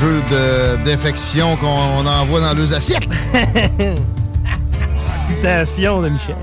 [0.00, 3.06] Mangeux de défection qu'on envoie dans les assiettes.
[5.04, 6.36] Citation de Michel.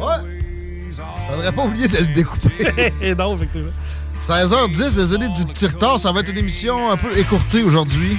[0.00, 0.94] Ouais.
[1.28, 2.90] Faudrait pas oublier de le découper.
[2.98, 3.70] C'est non, effectivement.
[4.16, 5.98] 16h10, désolé du petit retard.
[6.00, 8.16] Ça va être une émission un peu écourtée aujourd'hui.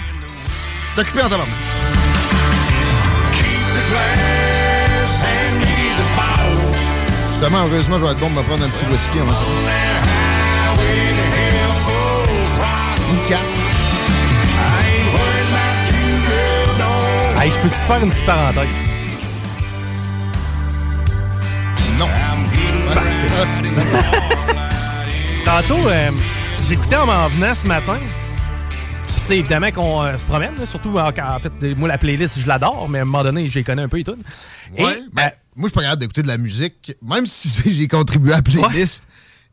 [0.94, 1.48] T'es occupé en tabarnak.
[7.30, 9.44] Justement, heureusement, je vais être bon de me prendre un petit whisky avant ça.
[13.12, 13.63] Une carte.
[17.44, 18.70] Hey, je peux-tu te faire une petite parenthèse?
[22.00, 22.08] Non.
[25.44, 26.10] Tantôt, euh,
[26.66, 28.00] j'écoutais en m'en venant ce matin.
[28.00, 31.98] Puis, tu sais, évidemment qu'on euh, se promène, là, surtout en, en fait, moi, la
[31.98, 34.16] playlist, je l'adore, mais à un moment donné, j'ai connais un peu et tout.
[34.78, 37.90] Et, Ouais, ben, moi, je suis pas capable d'écouter de la musique, même si j'ai
[37.90, 39.04] contribué à la playlist.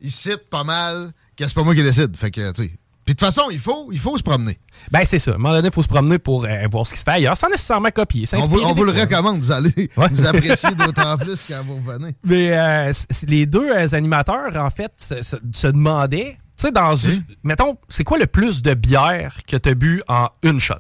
[0.01, 2.17] Ils citent pas mal que c'est pas moi qui décide.
[2.17, 2.71] Fait que, tu sais.
[3.05, 4.59] Puis de toute façon, il faut, il faut se promener.
[4.91, 5.33] Ben, c'est ça.
[5.33, 7.13] À un moment donné, il faut se promener pour euh, voir ce qui se fait
[7.13, 8.25] ailleurs, sans nécessairement copier.
[8.35, 9.41] On vous, on vous le recommande.
[9.41, 10.09] Vous allez Ouais.
[10.13, 12.15] vous apprécier d'autant plus quand vous revenez.
[12.25, 12.93] Mais euh,
[13.27, 17.25] les deux euh, animateurs, en fait, se, se- se demandaient, tu sais, dans une.
[17.43, 20.75] Mettons, c'est quoi le plus de bière que tu as bu en une shot?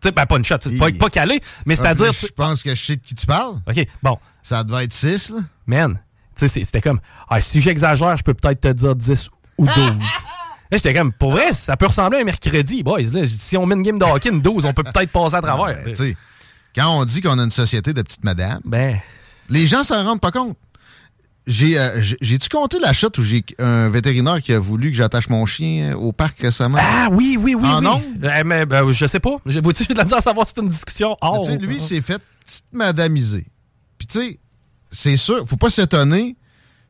[0.00, 2.12] Tu sais, ben, pas une shot, pas, pas calé, mais c'est-à-dire.
[2.12, 3.56] Je pense que je sais de qui tu parles.
[3.68, 4.18] OK, bon.
[4.42, 5.38] Ça devait être 6, là.
[5.66, 5.98] Man,
[6.36, 9.28] tu sais, c'était comme, ah, si j'exagère, je peux peut-être te dire 10
[9.58, 9.74] ou 12.
[10.70, 13.02] Là, j'étais comme, pour vrai, ça peut ressembler à un mercredi, boys.
[13.12, 15.42] Là, si on met une game de hockey, une 12, on peut peut-être passer à
[15.42, 15.78] travers.
[16.74, 18.98] Quand on dit qu'on a une société de petites madames, Ben,
[19.48, 20.56] les gens s'en rendent pas compte.
[21.46, 24.96] J'ai, euh, j'ai- J'ai-tu compté la shot où j'ai un vétérinaire qui a voulu que
[24.96, 26.78] j'attache mon chien au parc récemment?
[26.80, 27.86] ah oui, oui, oui, En oui.
[27.86, 28.24] ondes?
[28.24, 29.36] Euh, mais, ben, je sais pas.
[29.44, 31.16] Je- j'ai de la misère à savoir si c'est une discussion.
[31.20, 33.46] Oh, lui, il s'est fait petite madamiser.
[33.98, 34.38] Puis tu sais,
[34.90, 36.34] c'est sûr, faut pas s'étonner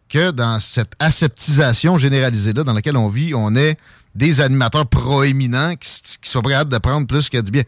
[0.09, 3.77] que dans cette aseptisation généralisée-là dans laquelle on vit, on ait
[4.15, 5.91] des animateurs proéminents qui,
[6.23, 7.63] qui soient prêts à de prendre plus que du bien.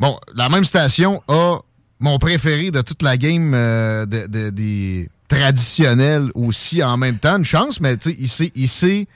[0.00, 1.58] Bon, la même station a
[2.00, 7.36] mon préféré de toute la game euh, de- de- des traditionnels aussi en même temps.
[7.38, 9.06] Une chance, mais tu sais, il s'est-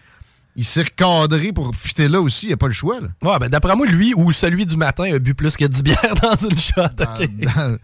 [0.57, 2.47] il s'est recadré pour fitter là aussi.
[2.47, 2.99] Il n'y a pas le choix.
[3.01, 3.09] Là.
[3.23, 6.15] Ouais, ben, d'après moi, lui ou celui du matin a bu plus que 10 bières
[6.23, 6.83] dans une shot.
[6.97, 7.31] Dans, OK.
[7.41, 7.79] dans-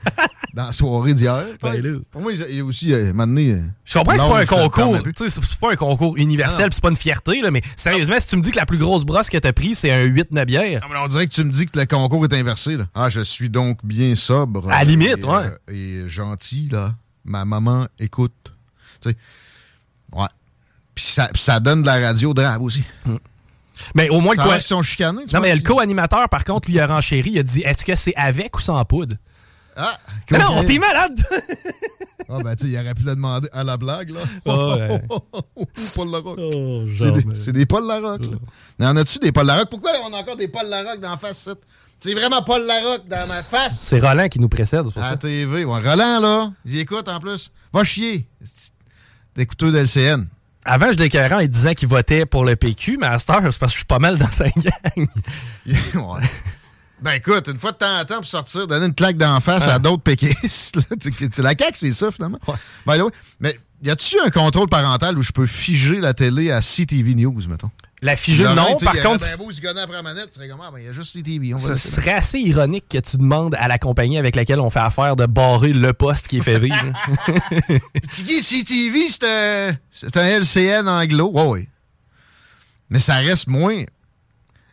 [0.54, 1.44] dans la soirée d'hier.
[1.62, 2.00] Ben.
[2.10, 4.98] Pour moi, il y a aussi, euh, euh, Je comprends que c'est pas un concours,
[5.16, 8.42] c'est pas un concours universel, c'est pas une fierté, là, mais sérieusement, si tu me
[8.42, 10.98] dis que la plus grosse brosse que t'as pris, c'est un 8-9 bières, Non, mais
[11.02, 12.76] on dirait que tu me dis que le concours est inversé.
[12.76, 12.84] Là.
[12.94, 14.68] Ah, je suis donc bien sobre.
[14.68, 15.50] À la limite, et, ouais.
[15.70, 16.94] euh, et gentil, là.
[17.24, 18.32] Ma maman écoute.
[19.00, 19.16] Tu sais.
[20.94, 22.84] Puis ça, ça donne de la radio drabe aussi.
[23.94, 25.24] mais au moins le qu'ils sont chicanés.
[25.32, 27.94] Non, mais le co-animateur, par contre, lui, il a renchéri, il a dit est-ce que
[27.94, 29.16] c'est avec ou sans poudre?
[29.74, 29.98] Ah,
[30.30, 31.18] Mais non, comment- t'es malade
[32.28, 34.20] Ah, ben, tu sais, il aurait pu le demander à la blague, là.
[34.46, 35.02] Ah, ouais.
[35.94, 36.38] Paul Larocque.
[36.38, 38.36] Oh, C'est des, des Paul Larocque, là.
[38.78, 39.68] Mais en as-tu des Paul Larocque?
[39.70, 41.48] Pourquoi on a encore des Paul Larocque dans la face?
[42.00, 43.78] C'est vraiment Paul Larocque dans ma face.
[43.80, 45.16] C'est Roland qui nous précède, c'est pour À ça.
[45.16, 45.64] TV.
[45.64, 47.50] Ouais, Roland, là, il écoute en plus.
[47.72, 48.26] Va chier.
[49.36, 50.26] D'écouteux d'LCN.
[50.64, 53.58] Avant, je l'écœurais en disant qu'il votait pour le PQ, mais à cette heure, c'est
[53.58, 54.64] parce que je suis pas mal dans sa gang.
[55.66, 56.20] ouais.
[57.00, 59.66] Ben écoute, une fois de temps en temps pour sortir, donner une claque d'en face
[59.66, 60.76] à d'autres péquistes.
[60.76, 60.82] là.
[61.00, 62.38] Tu- tu- la CAQ, c'est ça, finalement.
[62.86, 63.10] By the way,
[63.40, 67.34] mais y a-tu un contrôle parental où je peux figer la télé à CTV News,
[67.48, 67.70] mettons?
[68.04, 68.76] La Demain, non.
[68.78, 71.16] Par contre, ben beau se après la manette, comme, ah, ben, il y a juste.
[71.16, 74.70] On va ce serait assez ironique que tu demandes à la compagnie avec laquelle on
[74.70, 76.74] fait affaire de barrer le poste qui est fait vivre.
[78.14, 81.30] Tu dis CTV, c'est un, c'est un LCN anglo.
[81.32, 81.68] Ouais, ouais.
[82.90, 83.84] Mais ça reste moins.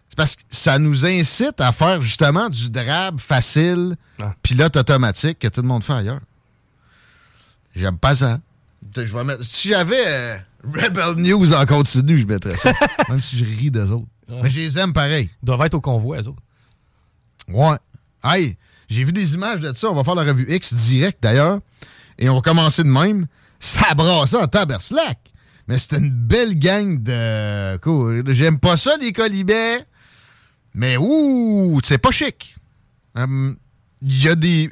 [0.10, 4.34] C'est parce que ça nous incite à faire justement du drab facile, Ah.
[4.42, 6.20] pilote automatique que tout le monde fait ailleurs.
[7.76, 8.40] J'aime pas ça.
[8.96, 12.74] Je vais mettre- si j'avais euh, Rebel News en continu, je mettrais ça.
[13.10, 14.08] Même si je ris d'eux autres.
[14.30, 15.30] Mais je les aime pareil.
[15.42, 16.44] Ils doivent être au convoi, eux autres.
[17.48, 17.78] Ouais.
[18.24, 18.58] Hey,
[18.90, 19.90] j'ai vu des images de ça.
[19.90, 21.60] On va faire la revue X direct d'ailleurs.
[22.18, 23.28] Et on va commencer de même.
[23.60, 25.18] Ça brasse en taberslac.
[25.68, 27.78] Mais c'est une belle gang de.
[27.78, 28.24] Cool.
[28.34, 29.84] J'aime pas ça, les colibets.
[30.74, 32.56] Mais ouh, c'est pas chic.
[33.16, 33.56] Hum,
[34.02, 34.72] Il y a des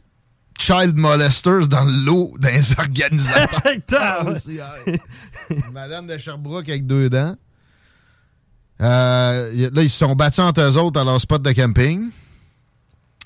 [0.58, 4.28] child molesters dans le lot des organisateurs.
[4.28, 5.00] aussi, hey.
[5.74, 7.36] Madame de Sherbrooke avec deux dents.
[8.82, 12.10] Euh, là, ils se sont battus entre eux autres à leur spot de camping.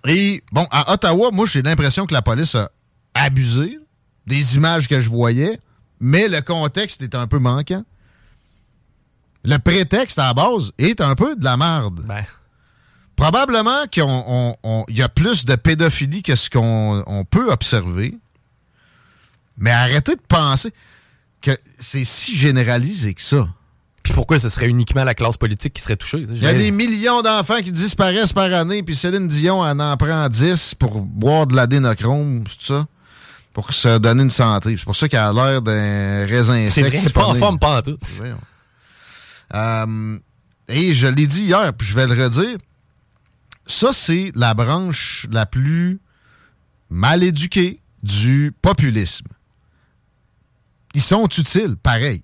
[0.07, 2.69] Et, bon, à Ottawa, moi, j'ai l'impression que la police a
[3.13, 3.77] abusé
[4.25, 5.59] des images que je voyais,
[5.99, 7.83] mais le contexte est un peu manquant.
[9.43, 12.05] Le prétexte, à la base, est un peu de la merde.
[12.07, 12.23] Ben,
[13.21, 14.03] Probablement qu'il
[14.89, 18.17] y a plus de pédophilie que ce qu'on on peut observer.
[19.59, 20.73] Mais arrêtez de penser
[21.39, 23.47] que c'est si généralisé que ça.
[24.01, 26.25] puis pourquoi ce serait uniquement la classe politique qui serait touchée?
[26.31, 29.95] Il y a des millions d'enfants qui disparaissent par année, puis Céline Dion elle en
[29.97, 32.87] prend 10 pour boire de l'adénochrome, tout ça,
[33.53, 34.77] pour se donner une santé.
[34.77, 36.85] C'est pour ça qu'elle a l'air d'un raisin C'est sec.
[36.87, 37.99] vrai, c'est pas en forme, pas en tout.
[39.53, 40.17] Euh,
[40.69, 42.57] et je l'ai dit hier, puis je vais le redire.
[43.65, 45.99] Ça, c'est la branche la plus
[46.89, 49.27] mal éduquée du populisme.
[50.93, 52.23] Ils sont utiles, pareil.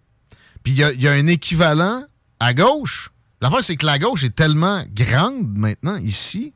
[0.63, 2.03] Puis il y a, un équivalent
[2.39, 3.11] à gauche.
[3.39, 6.53] L'affaire, c'est que la gauche est tellement grande maintenant, ici,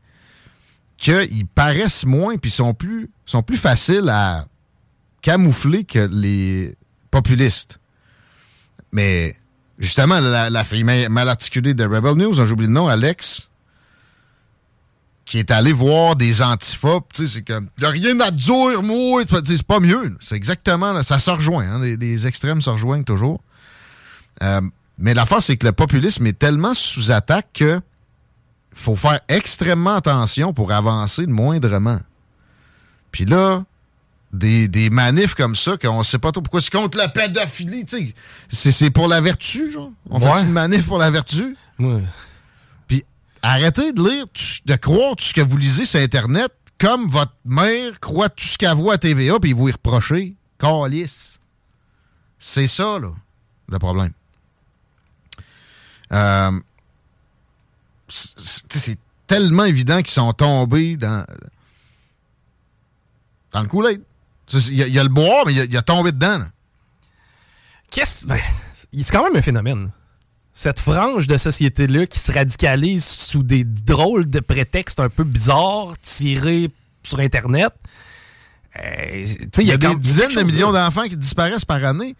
[0.97, 4.45] qu'ils paraissent moins, puis sont plus, sont plus faciles à
[5.21, 6.75] camoufler que les
[7.11, 7.79] populistes.
[8.91, 9.37] Mais
[9.77, 13.49] justement, la, la fille ma- mal articulée de Rebel News, dont j'oublie le nom, Alex,
[15.31, 18.83] qui est allé voir des antiphas, tu sais, c'est comme, y a rien à dire,
[18.83, 20.13] moi, c'est pas mieux.
[20.19, 23.41] C'est exactement, là, ça se rejoint, hein, les, les extrêmes se rejoignent toujours.
[24.43, 24.59] Euh,
[24.97, 27.79] mais l'affaire, c'est que le populisme est tellement sous attaque que
[28.73, 31.99] faut faire extrêmement attention pour avancer moindrement.
[33.13, 33.63] Puis là,
[34.33, 38.13] des, des manifs comme ça, qu'on sait pas trop pourquoi c'est contre la pédophilie, tu
[38.49, 38.71] sais.
[38.73, 39.91] C'est- pour la vertu, genre.
[40.09, 41.55] On fait une manif pour la vertu?
[41.79, 42.03] Ouais.
[43.43, 44.25] Arrêtez de lire,
[44.65, 48.57] de croire tout ce que vous lisez sur Internet comme votre mère croit tout ce
[48.57, 50.35] qu'elle voit à TVA puis vous y reprochez.
[50.59, 51.39] Calice.
[52.39, 53.11] C'est ça, là,
[53.69, 54.13] le problème.
[56.11, 56.51] Euh,
[58.07, 58.97] c'est-
[59.27, 61.25] tellement évident qu'ils sont tombés dans,
[63.53, 64.01] dans le Kool-Aid.
[64.53, 66.43] Il y, a- le boire, mais il y a- tombé dedans.
[67.91, 68.25] Qu'est-ce?
[68.25, 68.37] Ben,
[68.91, 69.91] c'est quand même un phénomène.
[70.53, 75.93] Cette frange de société-là qui se radicalise sous des drôles de prétextes un peu bizarres
[76.01, 76.69] tirés
[77.03, 77.69] sur Internet.
[78.79, 79.25] Euh,
[79.59, 82.15] Il y a, des quand- dizaines de millions d'enfants qui disparaissent par année.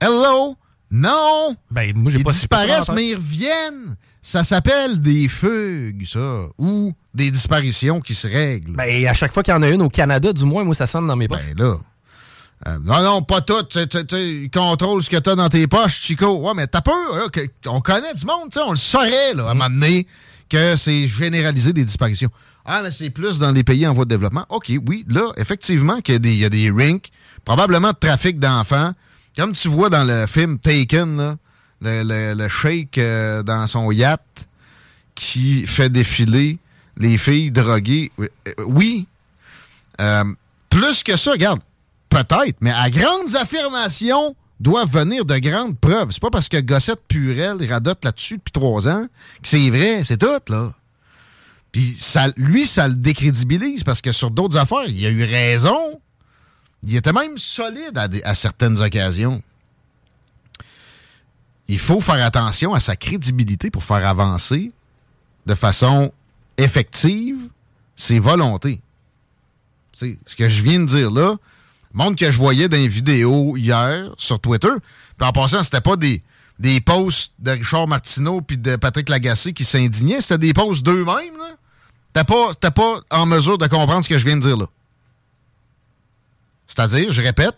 [0.00, 0.56] Hello?
[0.90, 1.56] Non!
[1.70, 3.96] Ben, moi, j'ai Ils pas disparaissent, mais ils reviennent.
[4.22, 6.44] Ça s'appelle des fugues, ça.
[6.58, 8.74] Ou des disparitions qui se règlent.
[8.76, 10.86] Ben, à chaque fois qu'il y en a une au Canada, du moins, moi, ça
[10.86, 11.42] sonne dans mes poches.
[11.54, 11.76] Ben là.
[12.66, 13.62] Euh, non, non, pas tout.
[13.64, 16.36] Tu- tu- tu- Ils contrôlent ce que t'as dans tes poches, Chico.
[16.38, 19.50] Ouais, mais t'as peur, là, que- on connaît du monde, on le saurait, là, à
[19.50, 20.06] un moment donné,
[20.48, 22.30] que c'est généralisé des disparitions.
[22.64, 24.46] Ah, mais c'est plus dans les pays en voie de développement.
[24.48, 27.10] OK, oui, là, effectivement, qu'il y a des, il y a des rinks,
[27.44, 28.92] probablement de trafic d'enfants.
[29.36, 31.36] Comme tu vois dans le film Taken, là,
[31.82, 34.22] le, le, le sheik euh, dans son yacht
[35.14, 36.58] qui fait défiler
[36.96, 38.10] les filles droguées.
[38.16, 39.06] Oui, euh, Oui.
[40.00, 40.24] Euh,
[40.70, 41.60] plus que ça, regarde,
[42.14, 46.12] peut-être, mais à grandes affirmations doivent venir de grandes preuves.
[46.12, 49.06] C'est pas parce que Gossette Purel radote là-dessus depuis trois ans
[49.42, 50.72] que c'est vrai, c'est tout, là.
[51.72, 56.00] Puis ça, lui, ça le décrédibilise parce que sur d'autres affaires, il a eu raison.
[56.84, 59.42] Il était même solide à, certaines occasions.
[61.66, 64.70] Il faut faire attention à sa crédibilité pour faire avancer
[65.46, 66.12] de façon
[66.58, 67.38] effective
[67.96, 68.80] ses volontés.
[69.92, 71.36] Tu sais, ce que je viens de dire là,
[71.94, 74.72] monde que je voyais dans les vidéos hier sur Twitter,
[75.16, 76.22] puis en passant, c'était pas des,
[76.58, 81.32] des posts de Richard Martineau puis de Patrick Lagacé qui s'indignaient, c'était des posts d'eux-mêmes.
[82.12, 84.66] T'es pas, pas en mesure de comprendre ce que je viens de dire là.
[86.66, 87.56] C'est-à-dire, je répète,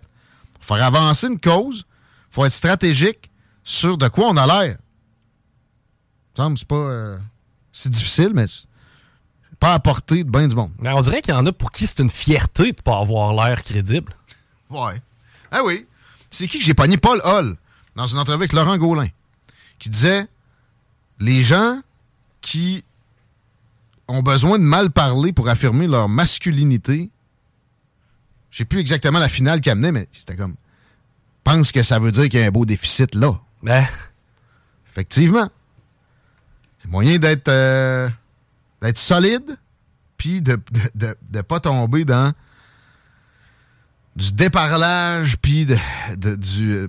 [0.55, 1.85] pour faire avancer une cause,
[2.31, 3.31] faut être stratégique
[3.65, 4.79] sur de quoi on a l'air.
[6.37, 7.19] Semble c'est pas euh,
[7.73, 8.47] si difficile, mais
[9.59, 10.73] pas à portée de bien du monde.
[10.79, 13.33] Mais on dirait qu'il y en a pour qui c'est une fierté de pas avoir
[13.33, 14.13] l'air crédible.
[14.71, 15.01] Ouais.
[15.51, 15.87] Ah oui.
[16.31, 16.97] C'est qui que j'ai pogné?
[16.97, 17.57] Paul Hall,
[17.95, 19.09] dans une entrevue avec Laurent Gaulin,
[19.79, 20.27] qui disait
[21.19, 21.81] les gens
[22.41, 22.85] qui
[24.09, 27.11] ont besoin de mal parler pour affirmer leur masculinité.
[28.51, 30.55] Je sais plus exactement la finale qu'il amenait, mais c'était comme
[31.47, 33.39] pense que ça veut dire qu'il y a un beau déficit là.
[33.63, 33.87] Ben,
[34.91, 35.49] Effectivement.
[36.81, 38.09] Il y a moyen d'être euh,
[38.83, 39.57] d'être solide,
[40.17, 40.57] puis de ne
[40.95, 42.33] de, de pas tomber dans
[44.17, 45.77] du déparlage, puis de,
[46.17, 46.73] de- du.
[46.73, 46.89] euh,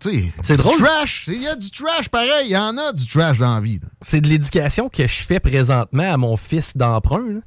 [0.00, 0.78] tu sais, C'est du drôle.
[0.78, 1.24] trash.
[1.28, 2.46] Il y a du trash pareil.
[2.46, 3.80] Il y en a du trash dans la vie.
[4.00, 7.40] c'est de l'éducation que je fais présentement à mon fils d'emprunt.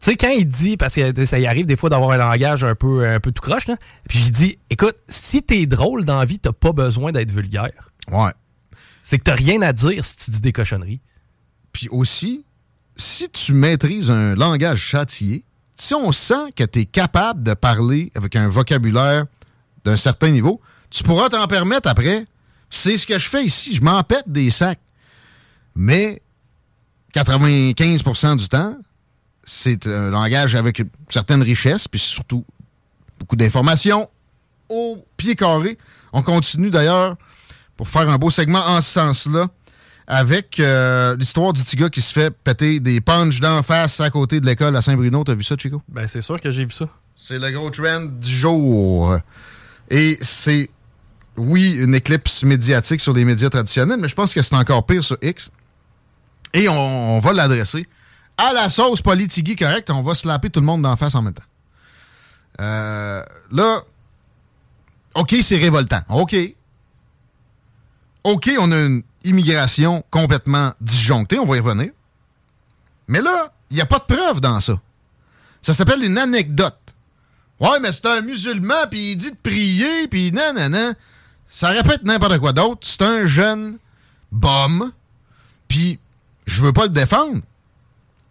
[0.00, 2.62] Tu sais, quand il dit, parce que ça y arrive des fois d'avoir un langage
[2.64, 3.76] un peu, un peu tout croche, là,
[4.08, 7.90] puis je dis, écoute, si t'es drôle dans la vie, t'as pas besoin d'être vulgaire.
[8.10, 8.32] Ouais.
[9.02, 11.00] C'est que t'as rien à dire si tu dis des cochonneries.
[11.72, 12.44] Puis aussi,
[12.96, 15.44] si tu maîtrises un langage châtié,
[15.76, 19.26] si on sent que tu es capable de parler avec un vocabulaire
[19.84, 22.26] d'un certain niveau, tu pourras t'en permettre après.
[22.70, 23.74] C'est ce que je fais ici.
[23.74, 24.80] Je m'en pète des sacs.
[25.74, 26.22] Mais
[27.14, 28.76] 95% du temps,
[29.44, 32.44] c'est un langage avec une certaine richesse, puis surtout
[33.18, 34.08] beaucoup d'informations
[34.68, 35.78] au pied carré.
[36.12, 37.16] On continue d'ailleurs
[37.76, 39.46] pour faire un beau segment en ce sens-là
[40.06, 44.10] avec euh, l'histoire du petit gars qui se fait péter des punches d'en face à
[44.10, 45.24] côté de l'école à Saint-Bruno.
[45.24, 45.82] T'as vu ça, Chico?
[45.88, 46.88] Ben, c'est sûr que j'ai vu ça.
[47.16, 49.16] C'est le gros trend du jour.
[49.90, 50.68] Et c'est,
[51.36, 55.04] oui, une éclipse médiatique sur les médias traditionnels, mais je pense que c'est encore pire
[55.04, 55.50] sur X.
[56.52, 57.86] Et on, on va l'adresser
[58.36, 59.90] à la sauce politigui correcte.
[59.90, 61.44] On va slapper tout le monde d'en face en même temps.
[62.60, 63.82] Euh, là,
[65.14, 66.00] OK, c'est révoltant.
[66.08, 66.36] OK.
[68.24, 71.38] OK, on a une immigration complètement disjonctée.
[71.38, 71.90] On va y revenir.
[73.08, 74.80] Mais là, il n'y a pas de preuve dans ça.
[75.62, 76.78] Ça s'appelle une anecdote.
[77.60, 80.94] Ouais, mais c'est un musulman, puis il dit de prier, puis non, non, non.
[81.48, 82.80] Ça répète n'importe quoi d'autre.
[82.82, 83.78] C'est un jeune
[84.32, 84.92] bum,
[85.68, 85.98] puis
[86.46, 87.40] je veux pas le défendre.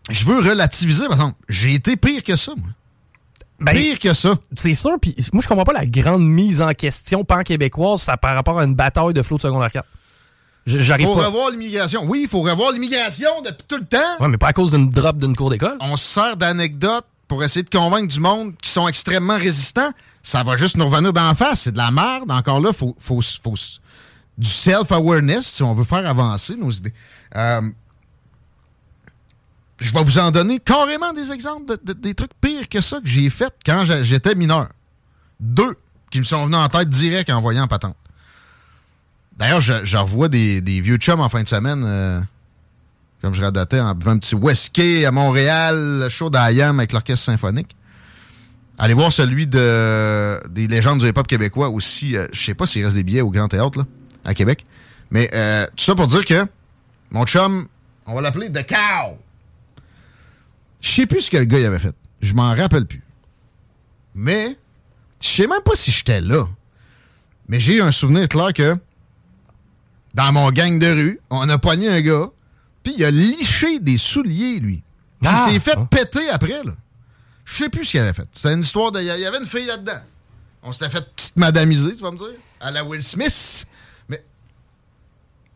[0.09, 1.37] Je veux relativiser, par exemple.
[1.47, 2.69] J'ai été pire que ça, moi.
[3.59, 4.33] Ben, Pire que ça.
[4.55, 8.59] c'est sûr, puis moi, je comprends pas la grande mise en question pan-québécoise par rapport
[8.59, 9.87] à une bataille de flot de secondaire 4.
[10.65, 11.25] J'arrive Faut pas.
[11.27, 12.03] revoir l'immigration.
[12.05, 13.97] Oui, il faut revoir l'immigration depuis tout le temps.
[14.21, 15.77] Ouais, mais pas à cause d'une drop d'une cour d'école.
[15.81, 19.91] On se sert d'anecdotes pour essayer de convaincre du monde qui sont extrêmement résistants.
[20.21, 21.61] Ça va juste nous revenir d'en face.
[21.61, 22.31] C'est de la merde.
[22.31, 23.21] Encore là, il faut, faut,
[24.37, 26.93] du self-awareness si on veut faire avancer nos idées.
[27.35, 27.61] Euh,
[29.79, 33.01] je vais vous en donner carrément des exemples de, de- des trucs pires que ça
[33.01, 34.69] que j'ai fait quand j'étais mineur.
[35.39, 35.75] Deux
[36.09, 37.95] qui me sont venus en tête direct en voyant patente.
[39.37, 42.21] D'ailleurs, je, revois des, vieux chums en fin de semaine, euh,
[43.21, 47.75] comme je radotais, en buvant un petit whisky à Montréal, show d'Ayam avec l'orchestre symphonique.
[48.77, 52.15] Allez voir celui de des légendes du hip-hop québécois aussi.
[52.17, 53.85] euh, je sais pas s'il reste des billets au Grand Théâtre, là,
[54.25, 54.65] à Québec.
[55.11, 56.45] Mais euh, tout ça pour dire que
[57.11, 57.67] mon chum,
[58.05, 59.17] on va l'appeler The Cow.
[60.81, 61.95] Je sais plus ce que le gars avait fait.
[62.21, 63.03] Je m'en rappelle plus.
[64.15, 64.57] Mais
[65.21, 66.45] je sais même pas si j'étais là.
[67.47, 68.75] Mais j'ai un souvenir clair que
[70.13, 72.27] dans mon gang de rue, on a pogné un gars,
[72.83, 74.83] puis il a liché des souliers, lui.
[75.21, 75.45] Puis Ah!
[75.47, 75.85] il s'est fait Ah.
[75.89, 76.73] péter après, là.
[77.45, 78.27] Je sais plus ce qu'il avait fait.
[78.31, 79.01] C'est une histoire de.
[79.01, 79.99] Il y avait une fille là-dedans.
[80.63, 82.27] On s'était fait petite madamiser, tu vas me dire,
[82.61, 83.67] à la Will Smith.
[84.07, 84.23] Mais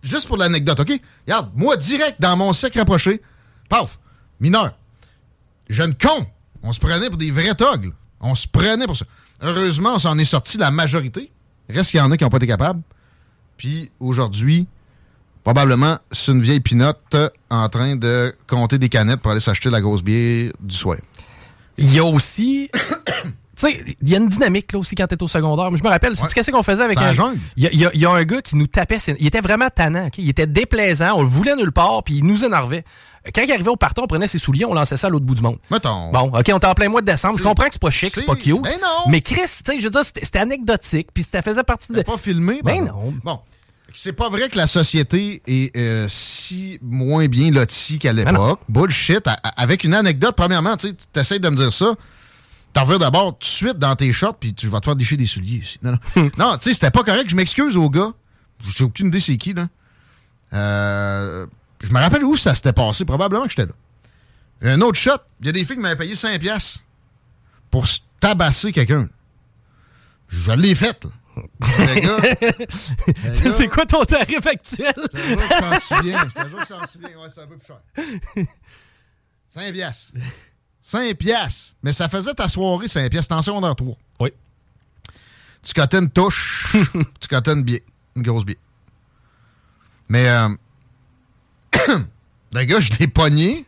[0.04, 1.00] juste pour l'anecdote, OK?
[1.26, 3.22] Regarde, moi, direct dans mon cercle rapproché,
[3.70, 4.00] paf,
[4.42, 4.78] mineur,
[5.70, 6.26] jeune con,
[6.62, 7.94] on se prenait pour des vrais togs.
[8.20, 9.06] On se prenait pour ça.
[9.42, 11.32] Heureusement, on s'en est sorti la majorité.
[11.70, 12.82] Reste qu'il y en a qui n'ont pas été capables.
[13.58, 14.68] Puis aujourd'hui,
[15.44, 19.70] probablement, c'est une vieille pinotte euh, en train de compter des canettes pour aller s'acheter
[19.70, 20.98] la grosse bière du soir.
[21.78, 22.70] Il y a aussi.
[22.74, 25.70] tu sais, il y a une dynamique là aussi quand t'es au secondaire.
[25.70, 26.28] Moi, je me rappelle, Ouais.
[26.34, 27.14] qu'est-ce qu'on faisait avec un.
[27.56, 28.98] Il y a, y y un gars qui nous tapait.
[29.20, 30.10] Il était vraiment tannant.
[30.18, 31.14] Il était déplaisant.
[31.16, 32.84] On le voulait nulle part, puis il nous énervait.
[33.34, 35.36] Quand il arrivait au partant, on prenait ses souliers, on lançait ça à l'autre bout
[35.36, 35.58] du monde.
[35.70, 36.12] Mettons.
[36.12, 37.38] Bon, OK, on est en plein mois de décembre.
[37.38, 38.62] Je comprends que c'est pas chic, c'est pas cute.
[38.62, 39.10] ben non.
[39.10, 42.02] Mais Chris, tu sais, je veux dire, c'était anecdotique, puis ça faisait partie de.
[42.02, 42.62] Pas filmé.
[42.64, 43.12] Ben pardon.
[43.12, 43.14] non.
[43.24, 43.40] Bon.
[43.94, 48.60] C'est pas vrai que la société est euh, si moins bien lotie qu'à Ben l'époque.
[48.70, 49.28] Bullshit.
[49.56, 51.96] Avec une anecdote, premièrement, tu essaies de me dire ça.
[52.74, 55.18] T'en reviens d'abord tout de suite dans tes shorts, puis tu vas te faire déchirer
[55.18, 55.80] des souliers ici.
[55.82, 56.30] Non, non.
[56.38, 57.28] non tu sais, c'était pas correct.
[57.30, 58.12] Je m'excuse au gars.
[58.66, 59.68] J'ai aucune idée c'est qui, là.
[60.54, 61.48] Euh,
[61.82, 63.06] je me rappelle où ça s'était passé.
[63.06, 63.74] Probablement que j'étais là.
[64.62, 66.82] Un autre shot, il y a des filles qui m'avaient payé 5$ piastres
[67.70, 67.86] pour
[68.20, 69.08] tabasser quelqu'un.
[70.28, 71.12] Je l'ai fait, là.
[73.34, 74.94] C'est quoi ton tarif actuel?
[74.98, 76.26] je te que je t'en souviens.
[76.26, 77.10] Je te jure que je t'en souviens.
[77.10, 78.48] Ouais, c'est un peu plus cher.
[79.50, 80.14] 5 piastres.
[80.82, 81.76] 5 piastres.
[81.84, 83.36] Mais ça faisait ta soirée 5 piastres.
[83.36, 83.96] En secondaire 3.
[84.22, 84.34] Oui.
[85.62, 86.76] Tu cotais une touche.
[87.20, 87.84] tu cotais une biais.
[88.16, 88.58] Une grosse biais.
[90.10, 90.50] Mais, euh,
[92.54, 93.66] le gars, je l'ai pogné,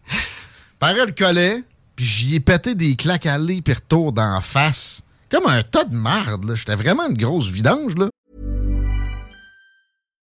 [0.80, 1.64] par le collet,
[1.96, 5.04] puis j'y ai pété des claques allées puis retour d'en face.
[5.30, 8.10] Comme un tas de marde, J'étais vraiment une grosse vidange, là.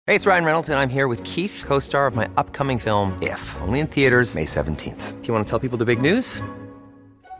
[0.08, 3.56] Hey, it's Ryan Reynolds, and I'm here with Keith, co-star of my upcoming film, If,
[3.62, 5.22] only in theaters May 17th.
[5.22, 6.42] Do you want to tell people the big news?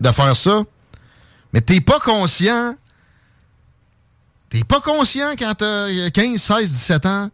[0.00, 0.62] De faire ça,
[1.52, 2.76] mais t'es pas conscient.
[4.50, 7.30] T'es pas conscient quand t'as 15, 16, 17 ans.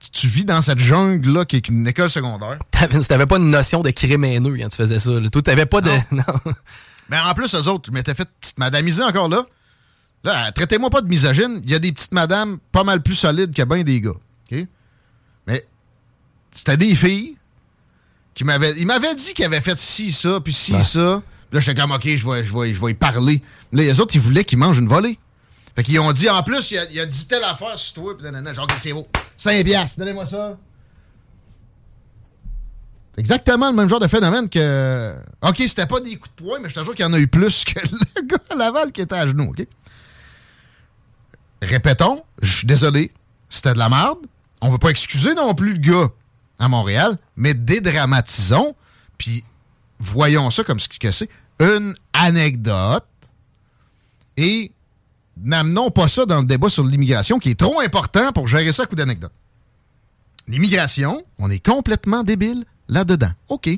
[0.00, 2.58] Tu, tu vis dans cette jungle-là qui est une école secondaire.
[2.70, 5.10] T'avais pas une notion de crime haineux quand tu faisais ça.
[5.10, 5.28] là.
[5.28, 5.90] Toi, t'avais pas de.
[6.12, 6.22] Non.
[7.10, 9.44] Mais en plus, eux autres, ils m'étaient fait petite madamiser encore là.
[10.24, 11.60] Là, traitez-moi pas de misogyne.
[11.64, 14.10] Il y a des petites madames pas mal plus solides que bien des gars.
[14.52, 14.66] OK?
[15.46, 15.66] Mais
[16.52, 17.36] c'était des filles
[18.34, 18.74] qui m'avaient.
[18.78, 21.22] Ils m'avaient dit qu'ils avaient fait ci, ça, puis ci, ça.
[21.52, 23.42] Là, j'étais comme, OK, je vais, je vais, je vais y parler.
[23.72, 25.18] Là, les autres, ils voulaient qu'ils mangent une volée.
[25.74, 28.24] Fait qu'ils ont dit, en plus, il y a, dit telle affaire sur toi, puis
[28.24, 28.52] nanana.
[28.52, 29.06] Genre, OK, c'est beau.
[29.36, 30.58] 5 piastres, donnez-moi ça.
[33.16, 35.14] Exactement le même genre de phénomène que.
[35.42, 37.18] OK, c'était pas des coups de poing, mais je te jure qu'il y en a
[37.18, 37.80] eu plus que
[38.16, 39.66] le gars à Laval qui était à genoux, OK?
[41.60, 43.12] Répétons, je suis désolé,
[43.48, 44.18] c'était de la merde.
[44.60, 46.08] On veut pas excuser non plus le gars
[46.60, 48.76] à Montréal, mais dédramatisons,
[49.16, 49.44] puis
[49.98, 51.28] voyons ça comme ce que c'est.
[51.60, 53.04] Une anecdote.
[54.36, 54.70] Et
[55.36, 58.84] n'amenons pas ça dans le débat sur l'immigration qui est trop important pour gérer ça
[58.84, 59.32] à coup d'anecdote.
[60.46, 63.30] L'immigration, on est complètement débile là-dedans.
[63.48, 63.68] OK.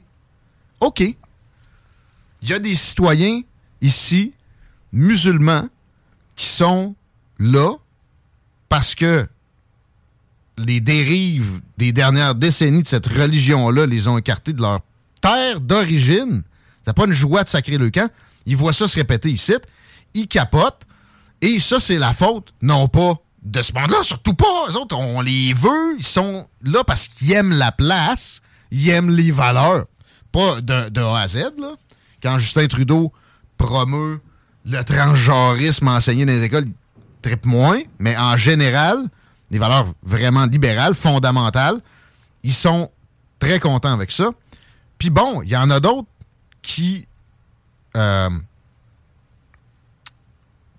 [0.80, 1.00] OK.
[1.00, 3.42] Il y a des citoyens
[3.80, 4.32] ici,
[4.92, 5.68] musulmans,
[6.36, 6.94] qui sont
[7.38, 7.72] là
[8.68, 9.26] parce que
[10.58, 14.80] les dérives des dernières décennies de cette religion-là les ont écartés de leur
[15.34, 16.42] terre d'origine.
[16.84, 18.10] C'est pas une joie de sacrer le camp.
[18.46, 19.54] Ils voient ça se répéter ici.
[20.14, 20.82] Ils capotent.
[21.40, 24.66] Et ça, c'est la faute, non pas de ce monde-là, surtout pas.
[24.68, 25.96] Eux autres, on les veut.
[25.98, 28.42] Ils sont là parce qu'ils aiment la place.
[28.70, 29.86] Ils aiment les valeurs.
[30.32, 31.74] Pas de, A à Z, là.
[32.22, 33.12] Quand Justin Trudeau
[33.56, 34.20] promeut
[34.66, 36.74] le transgenrisme enseigné dans les écoles, il
[37.22, 37.80] tripe moins.
[37.98, 39.08] Mais en général,
[39.50, 41.80] des valeurs vraiment libérales, fondamentales,
[42.42, 42.90] ils sont
[43.38, 44.30] très contents avec ça.
[45.00, 46.06] Puis bon, il y en a d'autres
[46.62, 47.08] qui.
[47.96, 48.30] euh,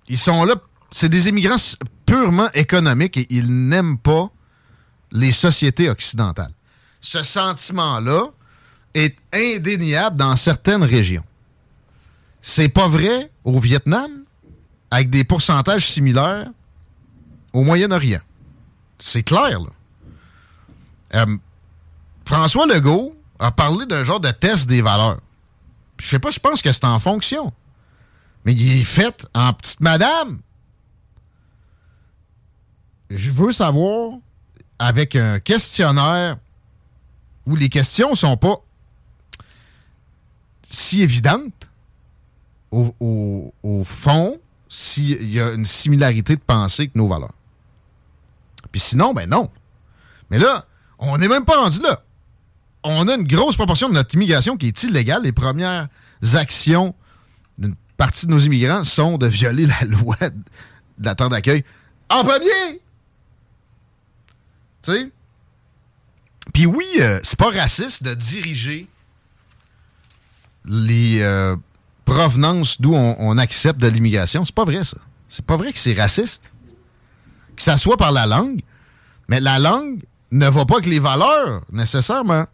[0.07, 0.55] ils sont là.
[0.91, 1.55] C'est des immigrants
[2.05, 4.29] purement économiques et ils n'aiment pas
[5.11, 6.53] les sociétés occidentales.
[6.99, 8.27] Ce sentiment-là
[8.93, 11.23] est indéniable dans certaines régions.
[12.41, 14.11] C'est pas vrai au Vietnam,
[14.91, 16.49] avec des pourcentages similaires
[17.53, 18.21] au Moyen-Orient.
[18.99, 19.69] C'est clair, là.
[21.15, 21.37] Euh,
[22.25, 25.19] François Legault a parlé d'un genre de test des valeurs.
[25.99, 27.51] Je sais pas, je pense que c'est en fonction.
[28.45, 30.39] Mais il est fait en petite madame.
[33.09, 34.13] Je veux savoir,
[34.79, 36.37] avec un questionnaire
[37.45, 38.55] où les questions sont pas
[40.69, 41.67] si évidentes,
[42.71, 42.95] au,
[43.63, 47.33] au- fond, s'il y a une similarité de pensée que nos valeurs.
[48.71, 49.49] Puis sinon, ben non.
[50.29, 50.65] Mais là,
[50.97, 52.01] on n'est même pas rendu là.
[52.83, 55.23] On a une grosse proportion de notre immigration qui est illégale.
[55.23, 55.87] Les premières
[56.33, 56.95] actions
[57.57, 61.63] d'une partie de nos immigrants sont de violer la loi de la terre d'accueil
[62.09, 62.81] en premier.
[64.81, 65.11] Tu sais?
[66.53, 68.87] Puis oui, euh, c'est pas raciste de diriger
[70.65, 71.55] les euh,
[72.05, 74.43] provenances d'où on, on accepte de l'immigration.
[74.43, 74.97] C'est pas vrai, ça.
[75.29, 76.43] C'est pas vrai que c'est raciste.
[77.55, 78.61] Que ça soit par la langue,
[79.27, 82.45] mais la langue ne va pas avec les valeurs, nécessairement.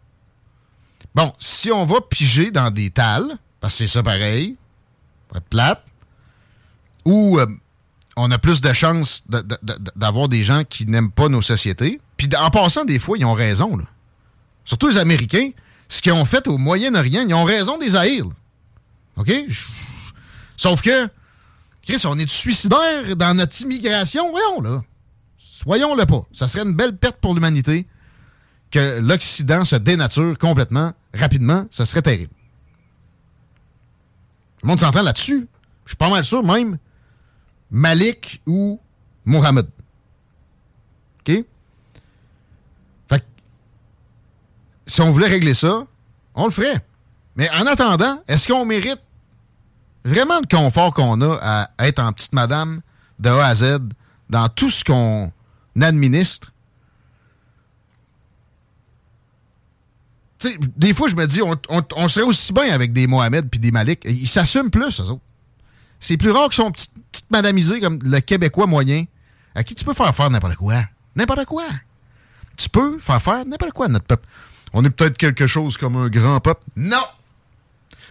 [1.14, 4.56] Bon, si on va piger dans des tales, parce que c'est ça pareil,
[5.28, 5.84] pour être plate,
[7.04, 7.46] ou euh,
[8.16, 11.42] on a plus de chances de- de- de- d'avoir des gens qui n'aiment pas nos
[11.42, 12.00] sociétés.
[12.16, 13.76] Puis en passant, des fois, ils ont raison.
[13.76, 13.84] Là.
[14.64, 15.50] Surtout les Américains,
[15.88, 18.26] ce qu'ils ont fait au Moyen-Orient, ils ont raison des haïr.
[18.26, 18.32] là.
[19.16, 19.32] OK?
[20.56, 21.08] Sauf que,
[21.86, 24.30] Chris, on est suicidaire dans notre immigration.
[24.30, 24.82] Voyons, là.
[25.38, 26.22] Soyons-le pas.
[26.32, 27.86] Ça serait une belle perte pour l'humanité
[28.70, 32.32] que l'Occident se dénature complètement rapidement, ça serait terrible.
[34.62, 35.48] Le monde s'entend là-dessus.
[35.84, 36.78] Je suis pas mal sûr, même
[37.70, 38.80] Malik ou
[39.24, 39.66] Mohamed.
[41.20, 41.44] OK?
[43.08, 43.24] Fait que,
[44.86, 45.86] si on voulait régler ça,
[46.34, 46.84] on le ferait.
[47.36, 49.00] Mais en attendant, est-ce qu'on mérite
[50.04, 52.80] vraiment le confort qu'on a à être en petite madame
[53.18, 53.78] de A à Z
[54.28, 55.32] dans tout ce qu'on
[55.80, 56.52] administre?
[60.76, 64.02] Des fois, je me dis, on, serait aussi bien avec des Mohamed puis des Malik.
[64.04, 65.20] Ils s'assument plus, eux autres.
[66.00, 69.04] C'est plus rare qu'ils sont petites petite madamisés comme le Québécois moyen,
[69.54, 70.82] à qui tu peux faire faire n'importe quoi.
[71.16, 71.64] N'importe quoi.
[72.56, 74.26] Tu peux faire faire n'importe quoi notre peuple.
[74.72, 76.62] On est peut-être quelque chose comme un grand peuple.
[76.76, 77.02] Non!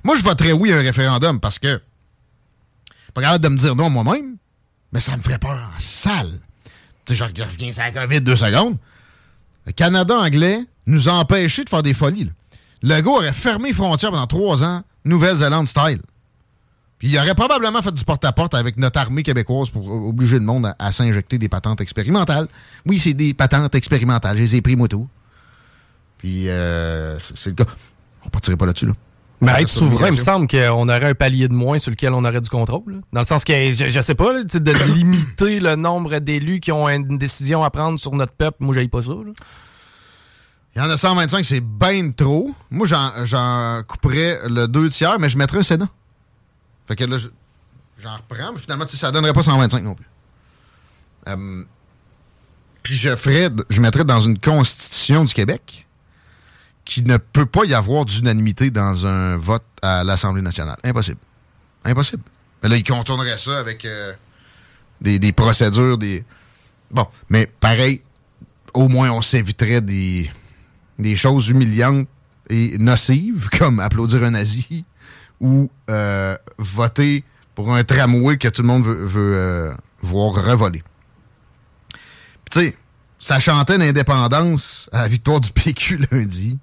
[0.04, 1.82] Moi, je voterais oui à un référendum parce que
[3.14, 4.38] pas capable de me dire non moi-même,
[4.92, 6.40] mais ça me ferait peur en salle.
[7.06, 8.78] Tu sais, je reviens ça la COVID deux secondes.
[9.66, 12.30] Le Canada anglais nous a empêchés de faire des folies.
[12.82, 16.02] Le gars aurait fermé les frontières pendant trois ans, Nouvelle-Zélande style.
[16.98, 20.74] Puis il aurait probablement fait du porte-à-porte avec notre armée québécoise pour obliger le monde
[20.80, 22.48] à, s'injecter des patentes expérimentales.
[22.86, 24.38] Oui, c'est des patentes expérimentales.
[24.38, 25.08] Je les ai pris, moi, tout.
[26.18, 27.70] Puis euh, c'est le cas.
[28.26, 28.94] On partirait pas là-dessus, là.
[29.40, 32.26] Mais être souverain, il me semble qu'on aurait un palier de moins sur lequel on
[32.26, 33.02] aurait du contrôle.
[33.14, 36.90] Dans le sens que, je, je sais pas, de limiter le nombre d'élus qui ont
[36.90, 39.12] une décision à prendre sur notre peuple, moi, j'aille pas ça.
[40.78, 42.54] Il y en a 125, c'est bien trop.
[42.70, 45.90] Moi, j'en couperais le deux tiers, mais je mettrais un Sénat.
[46.88, 47.18] Fait que là,
[47.98, 50.06] j'en reprends, mais finalement, ça donnerait pas 125 non plus.
[51.30, 51.64] Euh,
[52.84, 55.88] puis je ferais, je mettrais dans une constitution du Québec
[56.86, 60.78] qu'il ne peut pas y avoir d'unanimité dans un vote à l'Assemblée nationale.
[60.84, 61.18] Impossible.
[61.86, 62.22] Impossible.
[62.62, 64.14] Mais là, il contournerait ça avec euh,
[65.02, 66.24] des, procédures, des.
[66.92, 68.04] Bon, mais pareil,
[68.76, 70.30] au moins on s'éviterait des,
[71.00, 72.08] des choses humiliantes
[72.50, 74.86] et nocives, comme applaudir un nazi
[75.40, 77.24] ou euh, voter
[77.56, 80.84] pour un tramway que tout le monde veut, euh, voir revoler.
[82.52, 82.78] Tu sais,
[83.20, 86.60] ça chantait l'indépendance à la victoire du PQ lundi.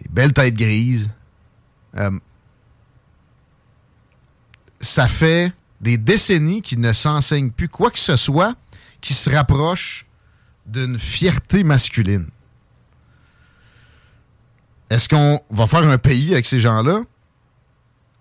[0.00, 1.10] Des belles têtes grises.
[1.96, 2.10] Euh,
[4.80, 8.54] ça fait des décennies qu'il ne s'enseigne plus quoi que ce soit
[9.00, 10.06] qui se rapproche
[10.70, 12.28] d'une fierté masculine.
[14.88, 17.02] Est-ce qu'on va faire un pays avec ces gens-là?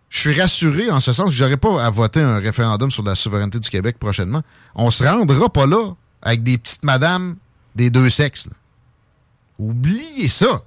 [0.09, 3.03] Je suis rassuré en ce sens que je n'aurai pas à voter un référendum sur
[3.03, 4.41] la souveraineté du Québec prochainement.
[4.73, 7.38] On se rendra pas là avec des petites madames
[7.75, 8.49] des deux sexes.
[9.59, 10.63] Oubliez ça.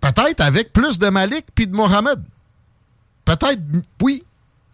[0.00, 2.22] Peut-être avec plus de Malik puis de Mohamed.
[3.24, 3.62] Peut-être,
[4.02, 4.22] oui.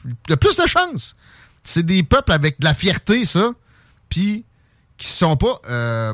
[0.04, 1.14] Il y a plus de chance.
[1.62, 3.52] C'est des peuples avec de la fierté, ça,
[4.11, 4.44] puis
[4.99, 6.12] qui sont pas euh,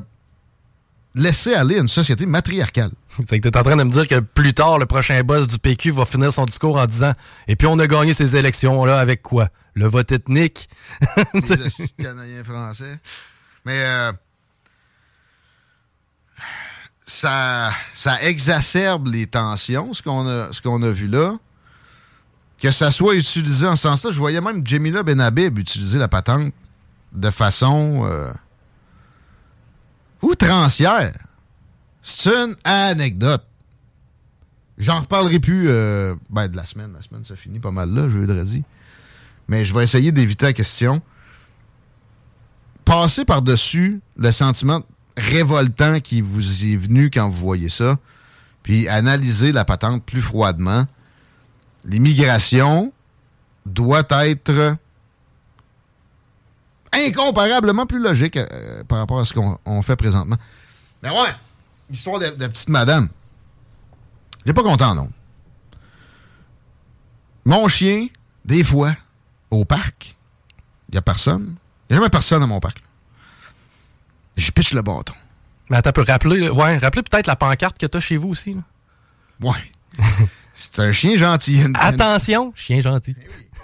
[1.17, 2.93] laisser aller une société matriarcale.
[3.27, 5.49] C'est que tu es en train de me dire que plus tard, le prochain boss
[5.49, 7.13] du PQ va finir son discours en disant
[7.49, 9.49] Et puis on a gagné ces élections-là avec quoi?
[9.75, 10.69] Le vote ethnique?
[11.35, 12.99] Les Canadiens français.
[13.65, 14.13] Mais euh,
[17.07, 21.37] ça, ça exacerbe les tensions, ce qu'on a, ce qu'on a vu là.
[22.61, 24.11] Que ça soit utilisé en ce sens-là.
[24.11, 26.55] Je voyais même Jamila Benhabib utiliser la patente
[27.13, 28.07] de façon.
[28.07, 28.33] Euh,
[30.23, 31.13] outrancière.
[32.03, 33.45] C'est une anecdote.
[34.79, 36.93] J'en reparlerai plus euh, ben, de la semaine.
[36.95, 38.63] La semaine, ça finit pas mal là, je dire.
[39.49, 41.01] Mais je vais essayer d'éviter la question.
[42.85, 44.83] Passez par-dessus le sentiment
[45.17, 47.97] révoltant qui vous est venu quand vous voyez ça,
[48.63, 50.87] puis analysez la patente plus froidement.
[51.85, 52.93] L'immigration
[53.65, 54.77] doit être
[56.97, 60.37] incomparablement plus logique euh, par rapport à ce qu'on fait présentement.
[61.03, 61.35] Mais ouais,
[61.91, 63.09] histoire de, petite madame.
[64.45, 65.11] J'ai pas content, non.
[67.45, 68.09] Mon chien,
[68.45, 68.95] des fois,
[69.51, 70.17] au parc,
[70.89, 71.57] il n'y a personne.
[71.89, 72.83] Il n'y a jamais personne à mon parc.
[74.37, 75.15] Je pitch le bâton.
[75.71, 78.55] Mais attends, peux rappeler, ouais, rappeler peut-être la pancarte que tu as chez vous aussi.
[78.55, 78.63] Là.
[79.41, 79.73] Ouais.
[80.55, 81.61] C'est un chien gentil.
[81.75, 83.15] Attention, chien gentil.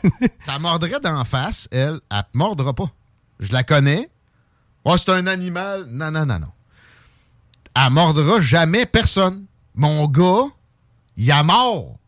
[0.04, 0.58] Eh oui.
[0.60, 2.90] mordrait d'en face, elle, elle ne mordra pas.
[3.40, 4.10] Je la connais.
[4.84, 5.86] Oh, c'est un animal.
[5.88, 6.52] Non, non, non, non.
[7.74, 9.46] Elle mordra jamais personne.
[9.74, 10.44] Mon gars,
[11.16, 11.98] il a mort.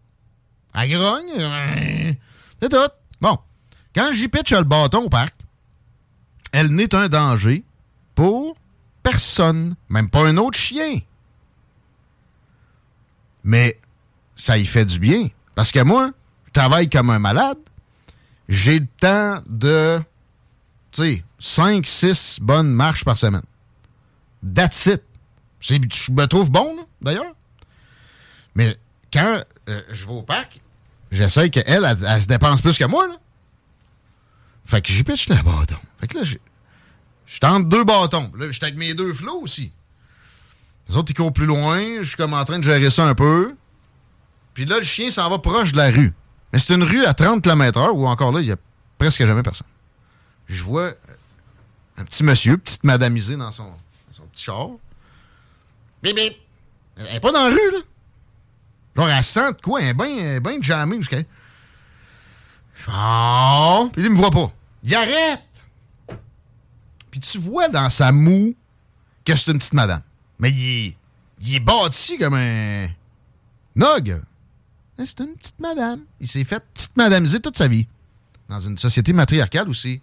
[0.74, 2.18] Elle grogne.
[2.60, 2.92] C'est tout.
[3.20, 3.38] Bon.
[3.94, 5.34] Quand j'y pitch le bâton au parc,
[6.52, 7.64] elle n'est un danger
[8.14, 8.56] pour
[9.02, 9.76] personne.
[9.88, 10.98] Même pas un autre chien.
[13.44, 13.78] Mais
[14.36, 15.28] ça y fait du bien.
[15.54, 16.10] Parce que moi,
[16.46, 17.58] je travaille comme un malade.
[18.48, 20.00] J'ai le temps de
[20.94, 23.42] tu sais, 5, 6 bonnes marches par semaine.
[24.54, 25.02] That's it.
[25.60, 27.34] Je me trouve bon, d'ailleurs.
[28.54, 28.76] Mais
[29.12, 30.60] quand euh, je vais au parc,
[31.10, 33.08] j'essaie qu'elle, elle, elle, se dépense plus que moi.
[33.08, 33.14] Là.
[34.66, 35.76] Fait que j'y pitch le bâton.
[36.00, 38.30] Fait que là, je tente deux bâtons.
[38.38, 39.72] Là, j'étais avec mes deux flots aussi.
[40.88, 41.80] Les autres, ils courent plus loin.
[41.98, 43.56] Je suis comme en train de gérer ça un peu.
[44.52, 46.12] Puis là, le chien s'en va proche de la rue.
[46.52, 48.56] Mais c'est une rue à 30 km/h où encore là, il y a
[48.96, 49.66] presque jamais personne.
[50.46, 50.92] Je vois
[51.96, 53.70] un petit monsieur, petite madamisée dans son,
[54.12, 54.70] son petit char.
[56.02, 56.36] Bip, bip.
[56.96, 57.78] Elle n'est pas dans la rue, là.
[58.96, 59.80] Genre, elle sent de quoi?
[59.80, 61.18] Elle est bien ben jammée jusqu'à.
[62.88, 63.90] Oh!
[63.92, 64.52] Puis il me voit pas.
[64.82, 65.40] Il arrête!
[67.10, 68.54] Puis tu vois dans sa moue
[69.24, 70.02] que c'est une petite madame.
[70.38, 70.96] Mais il est,
[71.40, 72.88] il est bâti comme un.
[73.74, 74.20] Nog!
[74.98, 76.00] C'est une petite madame.
[76.20, 77.86] Il s'est fait petite madamiser toute sa vie.
[78.48, 80.00] Dans une société matriarcale aussi.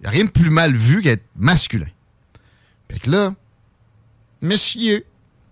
[0.00, 1.86] Il n'y a rien de plus mal vu qu'être masculin.
[2.90, 3.34] Fait que là,
[4.40, 5.04] monsieur,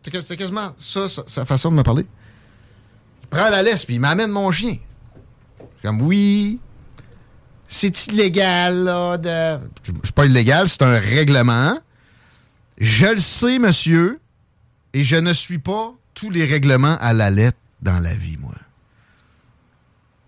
[0.02, 2.06] c'est quasiment ça, sa façon de me parler.
[3.22, 4.78] Il prend la laisse, puis il m'amène mon chien.
[5.82, 6.60] Comme, oui,
[7.68, 9.62] c'est illégal, là, de...
[9.84, 11.78] Je suis pas illégal, c'est un règlement.
[12.78, 14.18] Je le sais, monsieur,
[14.94, 18.54] et je ne suis pas tous les règlements à la lettre dans la vie, moi.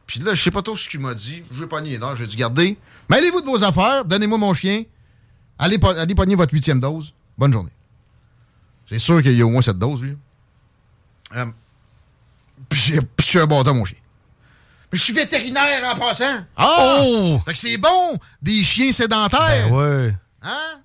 [0.06, 1.42] Puis là, je sais pas trop ce qu'il m'a dit.
[1.52, 2.76] Je vais pogner les J'ai dû garder.
[3.10, 4.84] Mêlez-vous de vos affaires, donnez-moi mon chien.
[5.58, 7.12] Allez, allez pogner votre huitième dose.
[7.36, 7.72] Bonne journée.
[8.88, 10.16] C'est sûr qu'il y a au moins cette dose, lui.
[11.36, 11.46] Euh,
[12.68, 12.80] puis
[13.18, 13.98] j'ai un bâton, mon chien.
[14.92, 16.44] Mais je suis vétérinaire en passant.
[16.56, 16.98] Ah!
[17.00, 17.40] Oh!
[17.44, 19.70] Fait que c'est bon, des chiens sédentaires.
[19.70, 20.14] Ben ouais.
[20.42, 20.80] Hein?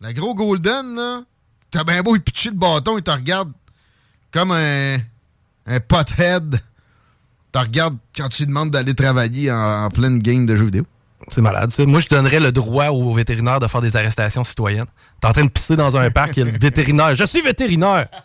[0.00, 1.22] Le gros Golden, là,
[1.70, 3.52] t'as bien beau, il pitcher le bâton, il te regarde
[4.30, 4.98] comme un,
[5.66, 6.60] un pothead.
[7.52, 10.84] Tu regardes quand tu lui demandes d'aller travailler en, pleine game de jeux vidéo.
[11.28, 11.84] C'est malade, ça.
[11.86, 14.84] Moi, je donnerais le droit aux vétérinaires de faire des arrestations citoyennes.
[15.20, 17.14] T'es en train de pisser dans un parc, il y a le vétérinaire.
[17.14, 18.08] Je suis vétérinaire!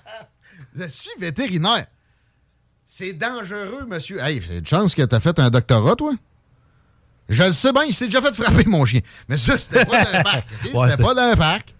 [0.78, 1.88] Je suis vétérinaire.
[2.86, 4.20] C'est dangereux, monsieur.
[4.20, 6.14] Hey, c'est une chance que t'as fait un doctorat, toi?
[7.28, 9.02] Je le sais bien, il s'est déjà fait frapper, mon chien.
[9.28, 10.48] Mais ça, c'était pas dans un parc.
[10.62, 11.76] c'était pas dans un parc.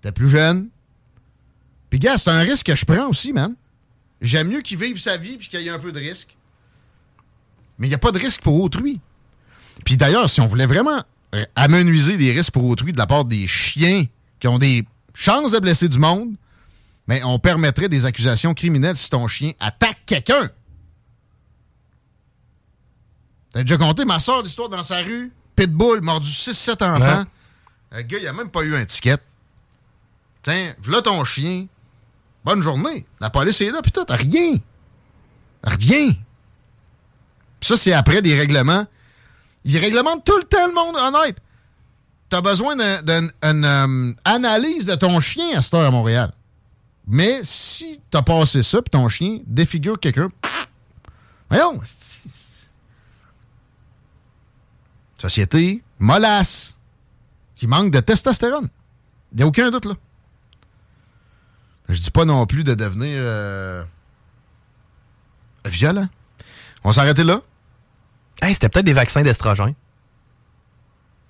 [0.00, 0.68] T'es plus jeune.
[1.90, 3.54] Puis, gars, c'est un risque que je prends aussi, man.
[4.20, 6.36] J'aime mieux qu'il vive sa vie puis qu'il y ait un peu de risque.
[7.78, 9.00] Mais il n'y a pas de risque pour autrui.
[9.84, 11.02] Puis d'ailleurs, si on voulait vraiment
[11.56, 14.04] amenuiser des risques pour autrui de la part des chiens
[14.40, 16.34] qui ont des chances de blesser du monde,
[17.06, 20.50] mais on permettrait des accusations criminelles si ton chien attaque quelqu'un.
[23.52, 25.30] T'as déjà compté ma soeur l'histoire dans sa rue?
[25.56, 27.24] Pitbull, mordu 6-7 enfants.
[27.92, 29.18] Le gars, il a même pas eu un ticket.
[30.42, 31.66] Tiens, voilà ton chien.
[32.44, 33.06] Bonne journée.
[33.20, 34.54] La police est là, putain, t'as rien.
[35.62, 36.12] Rien.
[37.60, 38.86] ça, c'est après des règlements.
[39.64, 41.38] Ils réglementent tout le temps le monde, honnête.
[42.28, 46.32] T'as besoin d'une euh, analyse de ton chien à cette heure à Montréal.
[47.06, 50.30] Mais si t'as passé ça, puis ton chien défigure quelqu'un,
[51.50, 51.80] voyons,
[55.18, 56.76] société mollasse,
[57.56, 58.68] qui manque de testostérone.
[59.32, 59.94] Il n'y a aucun doute là.
[61.88, 63.84] Je dis pas non plus de devenir euh,
[65.66, 66.08] violent.
[66.82, 67.40] On s'arrêtait là?
[68.42, 69.74] Hey, c'était peut-être des vaccins d'estrogène.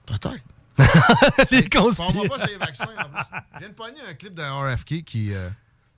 [0.07, 0.42] Peut-être.
[1.51, 2.22] les conspirations.
[2.25, 2.87] On pas ces vaccins.
[2.98, 3.22] En plus.
[3.55, 5.51] Je viens de pogner un clip d'un RFK qui euh,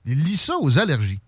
[0.05, 1.21] il lit ça aux allergies.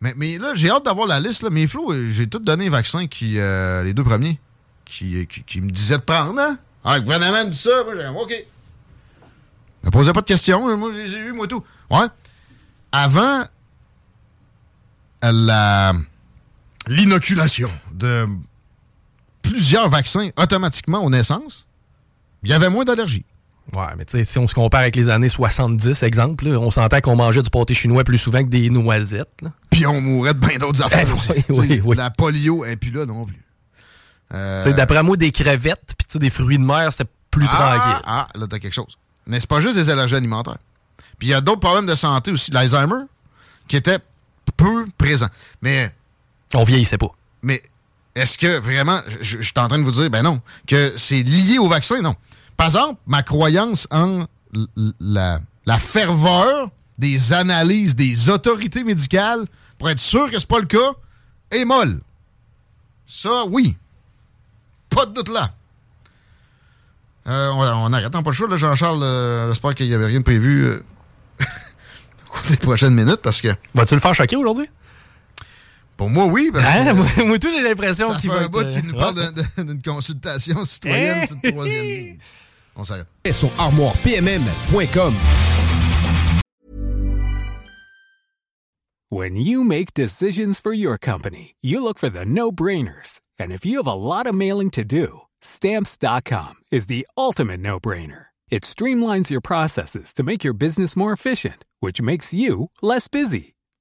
[0.00, 1.42] Mais, mais là, j'ai hâte d'avoir la liste.
[1.42, 1.50] Là.
[1.50, 4.40] Mes flots, euh, j'ai tout donné les vaccins qui, les deux premiers
[4.84, 6.40] qui, qui, me disaient de prendre.
[6.40, 6.58] Hein?
[6.82, 7.84] Ah, le gouvernement dit ça.
[7.84, 8.46] Moi, j'ai OK.
[9.84, 10.68] Ne posez pas de questions.
[10.68, 11.64] Hein, moi, je les ai eus, moi, tout.
[11.90, 12.06] Ouais.
[12.90, 13.44] Avant
[16.88, 18.26] l'inoculation de
[19.42, 21.66] plusieurs vaccins automatiquement aux naissances,
[22.42, 23.24] il y avait moins d'allergies.
[23.76, 27.02] Ouais, mais tu sais, si on se compare avec les années 70, exemple, on sentait
[27.02, 29.42] qu'on mangeait du pâté chinois plus souvent que des noisettes.
[29.70, 31.06] Puis on mourrait de bien d'autres affaires.
[31.30, 31.96] oui, oui, oui.
[31.96, 33.42] La polio, et puis là non plus.
[34.32, 34.72] Euh...
[34.72, 38.02] D'après moi, des crevettes, puis des fruits de mer, c'est plus ah, tranquille.
[38.06, 38.96] Ah, là, t'as quelque chose.
[39.26, 40.58] Mais c'est pas juste des allergies alimentaires.
[41.18, 43.04] Puis il y a d'autres problèmes de santé aussi, l'Alzheimer,
[43.66, 43.98] qui étaient
[44.56, 45.28] peu présents.
[45.60, 45.92] Mais.
[46.54, 47.10] On vieillissait pas.
[47.42, 47.62] Mais
[48.14, 51.58] est-ce que vraiment, je, suis en train de vous dire, ben non, que c'est lié
[51.58, 52.00] au vaccin?
[52.00, 52.16] Non.
[52.56, 54.24] Par exemple, ma croyance en
[54.98, 59.46] la, la ferveur des analyses des autorités médicales
[59.78, 60.92] pour être sûr que c'est pas le cas
[61.50, 62.00] est molle.
[63.06, 63.76] Ça, oui.
[64.90, 65.52] Pas de doute là.
[67.26, 68.56] Euh, on, arrête, on pas le choix.
[68.56, 70.82] Jean-Charles, euh, j'espère qu'il n'y avait rien de prévu euh,
[72.50, 73.48] les prochaines minutes parce que.
[73.74, 74.66] Vas-tu le faire choquer aujourd'hui?
[75.98, 76.50] Pour moi, oui.
[76.52, 78.42] Parce que, moi, tout, j'ai l'impression qu'il va.
[78.42, 79.34] un bout qui nous euh, parle
[79.66, 82.18] d'une consultation citoyenne le troisième.
[82.76, 83.08] On s'arrête.
[83.32, 85.14] Sur armoirepmm.com.
[89.10, 93.20] When you make decisions for your company, you look for the no-brainers.
[93.38, 98.26] And if you have a lot of mailing to do, stamps.com is the ultimate no-brainer.
[98.50, 103.54] It streamlines your processes to make your business more efficient, which makes you less busy.